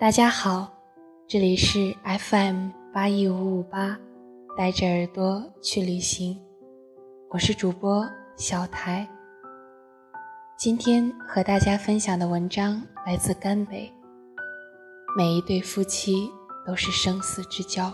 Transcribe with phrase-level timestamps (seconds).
[0.00, 0.72] 大家好，
[1.26, 3.98] 这里是 FM 八一五五八，
[4.56, 6.40] 带着耳朵去旅行，
[7.30, 9.08] 我是主播小台。
[10.56, 13.92] 今天和大家分享的文章来自甘北。
[15.16, 16.30] 每一对夫妻
[16.64, 17.92] 都是生死之交。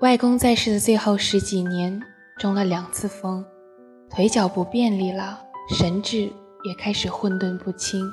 [0.00, 2.02] 外公在世的最后十几年，
[2.36, 3.46] 中了两次风，
[4.10, 6.32] 腿脚不便利了，神志。
[6.64, 8.10] 也开始混沌不清。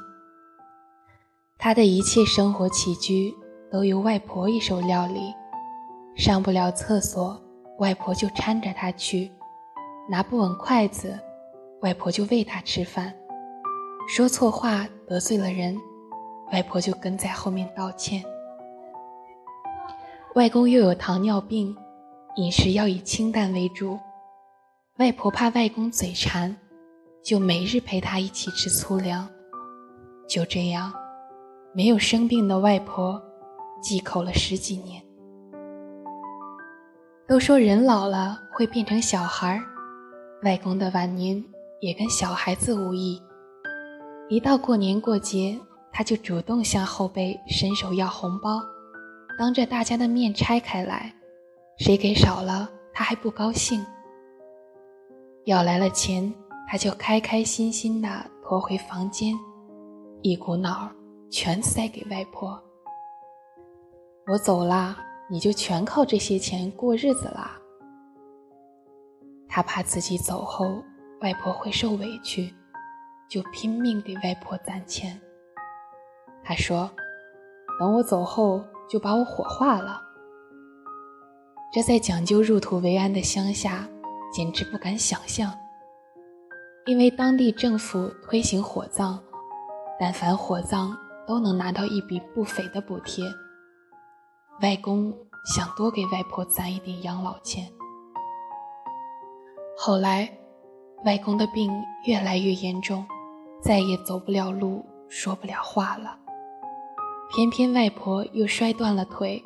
[1.57, 3.33] 他的一切生活起居
[3.71, 5.33] 都由外婆一手料理，
[6.15, 7.41] 上不了厕所，
[7.79, 9.31] 外婆就搀着他去；
[10.09, 11.19] 拿不稳筷子，
[11.81, 13.11] 外婆就喂他吃饭；
[14.07, 15.77] 说错话得罪了人，
[16.51, 18.23] 外婆就跟在后面道歉。
[20.35, 21.75] 外公又有糖尿病，
[22.35, 23.97] 饮食要以清淡为主，
[24.97, 26.55] 外婆怕外公嘴馋。
[27.25, 29.27] 就每日陪他一起吃粗粮，
[30.29, 30.93] 就这样，
[31.73, 33.19] 没有生病的外婆
[33.81, 35.01] 忌口了十几年。
[37.27, 39.61] 都说人老了会变成小孩儿，
[40.43, 41.43] 外公的晚年
[41.81, 43.19] 也跟小孩子无异。
[44.29, 45.59] 一到过年过节，
[45.91, 48.61] 他就主动向后辈伸手要红包，
[49.39, 51.11] 当着大家的面拆开来，
[51.79, 53.83] 谁给少了他还不高兴，
[55.45, 56.31] 要来了钱。
[56.67, 58.09] 他就开开心心地
[58.43, 59.33] 拖回房间，
[60.21, 60.95] 一股脑儿
[61.29, 62.61] 全塞给外婆。
[64.27, 64.97] 我走啦，
[65.29, 67.59] 你就全靠这些钱过日子啦。
[69.47, 70.83] 他怕自己走后
[71.21, 72.53] 外婆会受委屈，
[73.29, 75.19] 就拼命给外婆攒钱。
[76.43, 76.89] 他说
[77.79, 80.01] ：“等我走后就把我火化了。”
[81.71, 83.87] 这在讲究入土为安的乡下，
[84.33, 85.51] 简直不敢想象。
[86.87, 89.19] 因为当地政府推行火葬，
[89.99, 93.25] 但凡火葬都能拿到一笔不菲的补贴。
[94.61, 95.11] 外公
[95.45, 97.67] 想多给外婆攒一点养老钱。
[99.75, 100.31] 后来，
[101.05, 101.71] 外公的病
[102.05, 103.03] 越来越严重，
[103.63, 106.19] 再也走不了路，说不了话了。
[107.35, 109.43] 偏偏外婆又摔断了腿，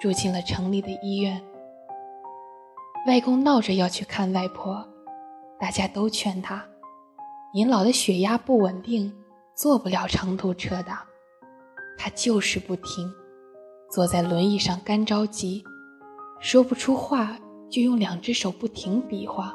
[0.00, 1.40] 住进了城里的医院。
[3.06, 4.84] 外公闹着要去看外婆，
[5.60, 6.64] 大家都劝他。
[7.54, 9.14] 您老的血压不稳定，
[9.54, 10.92] 坐不了长途车的。
[11.98, 13.12] 他就是不听，
[13.90, 15.62] 坐在轮椅上干着急，
[16.40, 19.52] 说不出话就用两只手不停比划，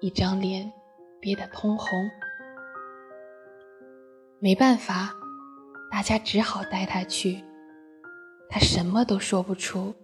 [0.00, 0.72] 一张脸
[1.20, 1.86] 憋得通红。
[4.38, 5.12] 没办法，
[5.92, 7.44] 大家只好带他去。
[8.48, 9.94] 他什么都说不出，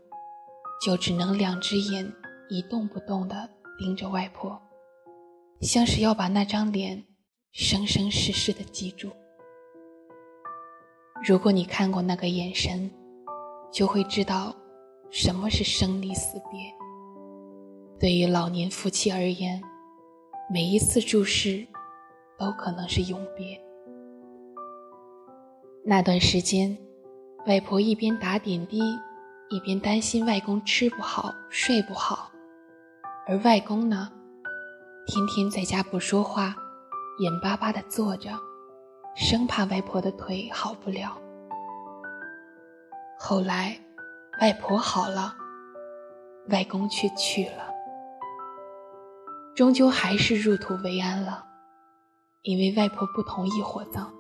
[0.85, 2.13] 就只能两只眼
[2.51, 4.61] 一动不动地盯着外婆。
[5.61, 7.05] 像是要把那张脸
[7.53, 9.11] 生生世世的记住。
[11.27, 12.91] 如果你看过那个眼神，
[13.73, 14.55] 就会知道
[15.11, 16.61] 什么是生离死别。
[17.99, 19.61] 对于老年夫妻而言，
[20.53, 21.67] 每一次注视
[22.39, 23.59] 都可能是永别。
[25.85, 26.77] 那段时间，
[27.47, 28.81] 外婆一边打点滴，
[29.49, 32.31] 一边担心外公吃不好、睡不好，
[33.27, 34.13] 而外公呢？
[35.07, 36.57] 天天在家不说话，
[37.21, 38.29] 眼巴巴地坐着，
[39.15, 41.17] 生怕外婆的腿好不了。
[43.17, 43.79] 后来，
[44.41, 45.33] 外婆好了，
[46.49, 47.73] 外公却去了，
[49.55, 51.45] 终究还是入土为安了，
[52.43, 54.13] 因为外婆不同意火葬，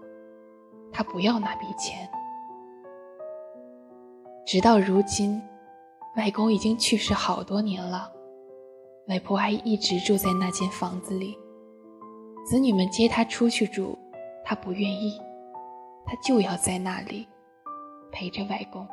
[0.92, 2.08] 她不要那笔钱。
[4.47, 5.42] 直到如今，
[6.16, 8.12] 外公已经去世好多年了。
[9.08, 11.38] 外婆还一直住在那间房子里，
[12.44, 13.96] 子女们接她出去住，
[14.44, 15.16] 她不愿意，
[16.04, 17.28] 她就要在那里
[18.10, 18.84] 陪着外公。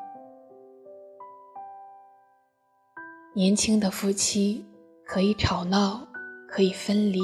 [3.33, 4.63] 年轻的夫妻
[5.03, 6.07] 可以吵闹，
[6.47, 7.19] 可以分离，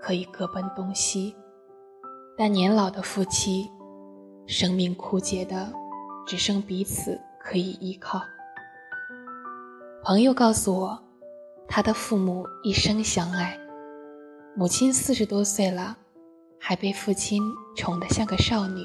[0.00, 1.34] 可以各奔东西，
[2.38, 3.68] 但年老的夫妻，
[4.46, 5.72] 生命枯竭的
[6.24, 8.22] 只剩彼此可以依靠。
[10.04, 11.03] 朋友告诉我。
[11.66, 13.58] 他的父母一生相爱，
[14.54, 15.96] 母亲四十多岁了，
[16.58, 17.42] 还被父亲
[17.76, 18.80] 宠得像个少女，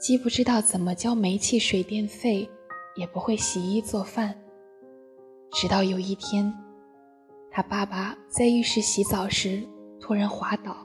[0.00, 2.48] 既不知道怎么交煤气水电费，
[2.96, 4.34] 也不会洗衣做饭。
[5.52, 6.52] 直到有一天，
[7.50, 9.62] 他爸爸在浴室洗澡时
[10.00, 10.76] 突然滑倒。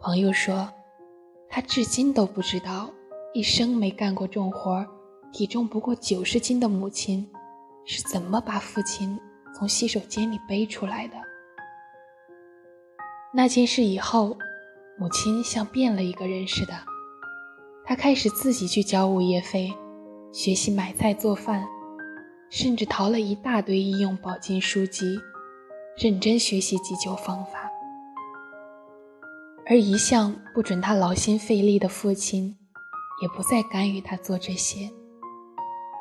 [0.00, 0.68] 朋友说，
[1.48, 2.90] 他至今都不知道，
[3.32, 4.86] 一生没干过重活、
[5.32, 7.26] 体重不过九十斤的母亲
[7.86, 9.18] 是怎么把父亲。
[9.58, 11.16] 从洗手间里背出来的
[13.34, 14.36] 那件事以后，
[14.96, 16.72] 母亲像变了一个人似的，
[17.84, 19.74] 她开始自己去交物业费，
[20.32, 21.66] 学习买菜做饭，
[22.50, 25.18] 甚至淘了一大堆医用保健书籍，
[25.96, 27.68] 认真学习急救方法。
[29.66, 32.56] 而一向不准他劳心费力的父亲，
[33.20, 34.88] 也不再干预他做这些。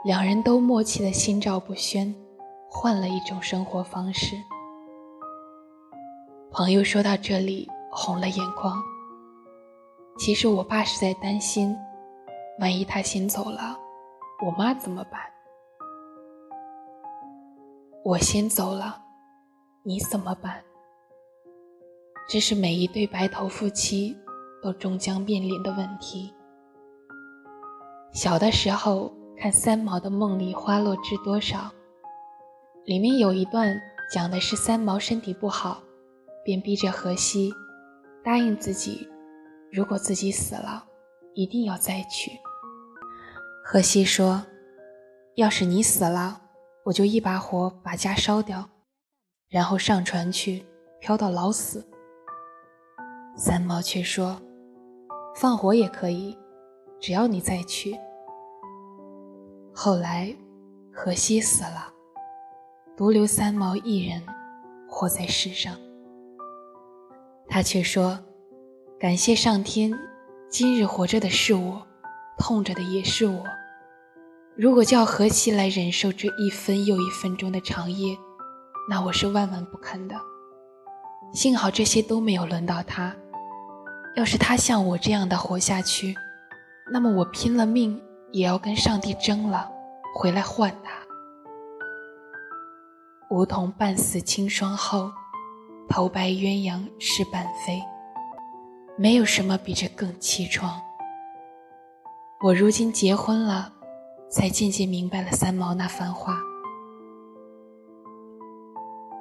[0.05, 2.15] 两人都默契的心照不宣，
[2.69, 4.35] 换了一种生活方式。
[6.51, 8.81] 朋友说到这里红了眼眶。
[10.17, 11.75] 其实我爸是在担心，
[12.59, 13.77] 万一他先走了，
[14.45, 15.21] 我妈怎么办？
[18.03, 19.01] 我先走了，
[19.83, 20.63] 你怎么办？
[22.29, 24.17] 这是每一对白头夫妻
[24.61, 26.33] 都终将面临的问题。
[28.11, 29.11] 小的时候。
[29.39, 31.59] 看三毛的《梦里花落知多少》，
[32.87, 33.77] 里面有一段
[34.09, 35.83] 讲的是三毛身体不好，
[36.45, 37.51] 便逼着荷西
[38.23, 39.05] 答应自己，
[39.69, 40.85] 如果自己死了，
[41.33, 42.31] 一定要再娶。
[43.61, 44.41] 荷西说
[45.35, 46.39] ：“要是你死了，
[46.85, 48.69] 我就一把火把家烧掉，
[49.49, 50.65] 然后上船去
[51.01, 51.85] 漂到老死。”
[53.35, 54.41] 三毛却说
[55.35, 56.37] ：“放火也可以，
[57.01, 57.93] 只要你再娶。”
[59.75, 60.33] 后来，
[60.93, 61.91] 荷西死了，
[62.97, 64.23] 独留三毛一人
[64.89, 65.77] 活在世上。
[67.47, 68.17] 他却说
[68.99, 69.93] ：“感谢上天，
[70.49, 71.85] 今日活着的是我，
[72.39, 73.43] 痛着的也是我。
[74.55, 78.17] 如果叫荷西来忍受这一分又一分钟的长夜，
[78.89, 80.15] 那我是万万不肯的。
[81.33, 83.15] 幸好这些都没有轮到他。
[84.15, 86.15] 要是他像我这样的活下去，
[86.91, 88.01] 那么我拼了命。”
[88.33, 89.71] 也要跟上帝争了，
[90.15, 91.06] 回来换他。
[93.29, 95.11] 梧桐半死清霜后，
[95.89, 97.83] 头白鸳鸯失半飞。
[98.97, 100.69] 没有什么比这更凄怆。
[102.41, 103.73] 我如今结婚了，
[104.29, 106.39] 才渐渐明白了三毛那番话。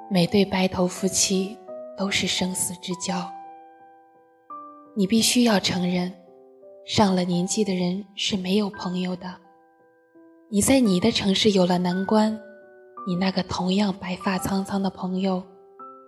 [0.09, 1.57] 每对白头夫妻
[1.97, 3.29] 都是生死之交，
[4.95, 6.13] 你必须要承认。
[6.85, 9.35] 上了年纪的人是没有朋友的。
[10.49, 12.39] 你在你的城市有了难关，
[13.07, 15.41] 你那个同样白发苍苍的朋友，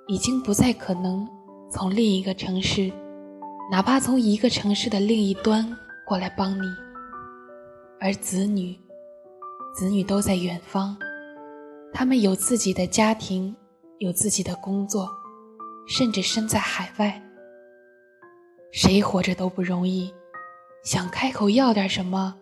[0.08, 1.26] 已经不再可能
[1.72, 2.92] 从另一个城市，
[3.72, 5.66] 哪怕从一个城市的另一端
[6.06, 6.66] 过来帮你。
[8.02, 8.78] 而子女，
[9.74, 10.98] 子女都在远方，
[11.94, 13.56] 他们有自己的家庭，
[14.00, 15.10] 有自己的工作，
[15.88, 17.24] 甚至身在海外。
[18.74, 20.14] 谁活着都不容易。
[20.84, 22.36] 想开口要点什么，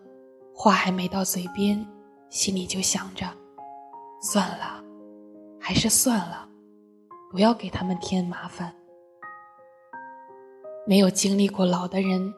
[0.52, 1.86] 话还没到嘴边，
[2.28, 3.24] 心里就想着：
[4.20, 4.82] 算了，
[5.60, 6.48] 还是算了，
[7.30, 8.74] 不要给他们添麻烦。
[10.86, 12.34] 没有经历过老的人，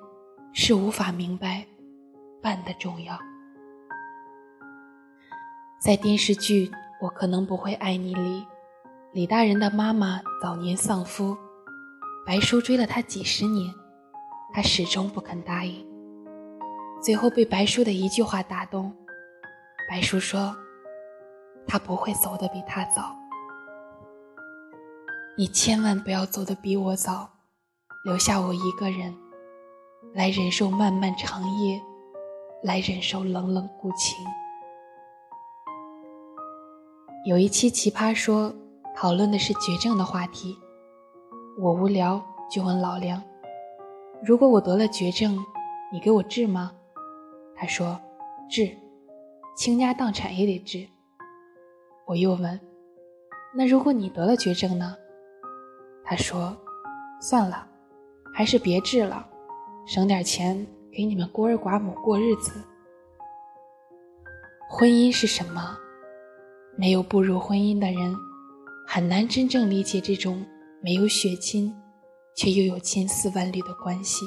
[0.52, 1.64] 是无法明白
[2.42, 3.18] 伴的重要。
[5.80, 6.66] 在电视剧
[7.00, 8.44] 《我可能不会爱你》里，
[9.12, 11.34] 李大人的妈妈早年丧夫，
[12.26, 13.72] 白叔追了她几十年，
[14.52, 15.86] 她始终不肯答应。
[17.02, 18.94] 最后被白叔的一句话打动，
[19.88, 20.54] 白叔说
[21.72, 23.14] ：“他不会走得比他早，
[25.38, 27.30] 你千万不要走得比我早，
[28.04, 29.16] 留下我一个人，
[30.12, 31.80] 来忍受漫漫长夜，
[32.64, 34.18] 来忍受冷冷孤情。”
[37.24, 38.52] 有一期《奇葩说》
[38.96, 40.58] 讨论的是绝症的话题，
[41.56, 43.22] 我无聊就问老梁
[44.26, 45.38] ：“如果我得了绝症，
[45.92, 46.72] 你给我治吗？”
[47.54, 48.00] 他说
[48.50, 48.76] ：“治，
[49.56, 50.88] 倾家荡产也得治。”
[52.10, 52.60] 我又问
[53.54, 54.96] ：“那如果你得了绝症呢？”
[56.02, 56.56] 他说
[57.22, 57.64] ：“算了，
[58.34, 59.24] 还是别治了，
[59.86, 62.50] 省点钱给你们孤儿寡母过日子。”
[64.68, 65.78] 婚姻是什么？
[66.76, 68.12] 没有步入婚姻的人，
[68.88, 70.44] 很难真正理解这种
[70.82, 71.72] 没有血亲，
[72.34, 74.26] 却又有千丝万缕的关系。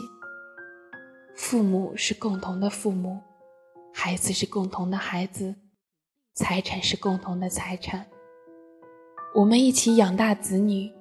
[1.35, 3.19] 父母是共同的父母，
[3.93, 5.53] 孩子是共同的孩子，
[6.35, 8.03] 财产是共同的财产。
[9.35, 10.91] 我们一起养大子女，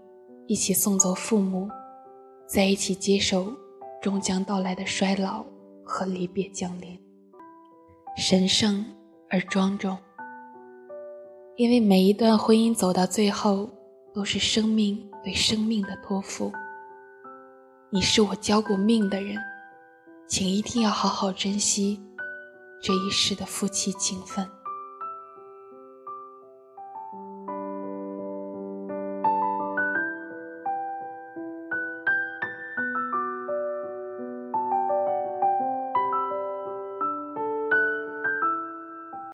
[0.47, 1.71] 一起送走父母，
[2.47, 3.51] 在一起接受
[4.03, 5.43] 终将到来的衰老
[5.83, 7.01] 和离别降临。
[8.15, 8.85] 神圣
[9.31, 9.97] 而庄重，
[11.57, 13.71] 因为每一段婚姻走到最后，
[14.12, 16.53] 都是生命对生命的托付。
[17.89, 19.39] 你是我交过命的人。
[20.29, 22.01] 请一定要好好珍惜
[22.83, 24.47] 这一世的夫妻情分。